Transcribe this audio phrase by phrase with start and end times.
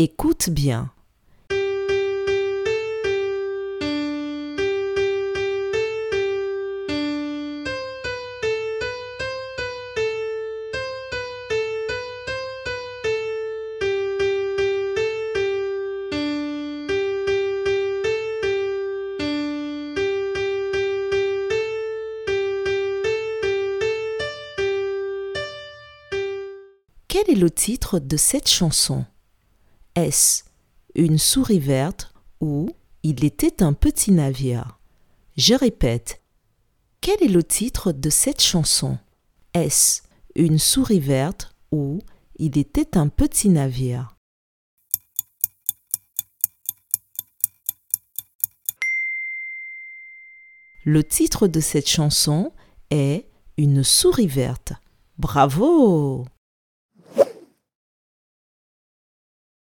[0.00, 0.92] Écoute bien.
[27.08, 29.04] Quel est le titre de cette chanson?
[29.98, 30.44] Est-ce
[30.94, 32.70] Une souris verte ou
[33.02, 34.78] Il était un petit navire
[35.36, 36.22] Je répète.
[37.00, 39.00] Quel est le titre de cette chanson?
[39.54, 40.02] Est-ce
[40.36, 41.98] Une souris verte ou
[42.36, 44.14] Il était un petit navire
[50.84, 52.52] Le titre de cette chanson
[52.90, 54.74] est Une souris verte.
[55.18, 56.24] Bravo